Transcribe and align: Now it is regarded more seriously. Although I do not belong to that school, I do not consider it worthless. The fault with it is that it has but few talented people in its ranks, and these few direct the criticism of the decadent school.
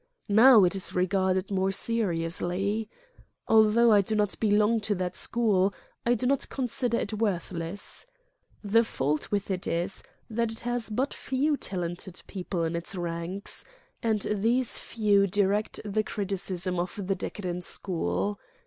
Now 0.27 0.63
it 0.63 0.75
is 0.75 0.95
regarded 0.95 1.51
more 1.51 1.71
seriously. 1.71 2.89
Although 3.47 3.91
I 3.91 4.01
do 4.01 4.15
not 4.15 4.39
belong 4.39 4.79
to 4.79 4.95
that 4.95 5.15
school, 5.15 5.75
I 6.07 6.15
do 6.15 6.25
not 6.25 6.49
consider 6.49 6.97
it 6.99 7.13
worthless. 7.13 8.07
The 8.63 8.83
fault 8.83 9.29
with 9.29 9.51
it 9.51 9.67
is 9.67 10.01
that 10.27 10.51
it 10.51 10.61
has 10.61 10.89
but 10.89 11.13
few 11.13 11.55
talented 11.55 12.23
people 12.25 12.63
in 12.63 12.75
its 12.75 12.95
ranks, 12.95 13.63
and 14.01 14.21
these 14.21 14.79
few 14.79 15.27
direct 15.27 15.79
the 15.85 16.01
criticism 16.03 16.79
of 16.79 16.99
the 17.05 17.13
decadent 17.13 17.63
school. 17.63 18.39